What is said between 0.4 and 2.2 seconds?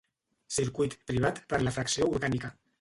Circuit privat per la Fracció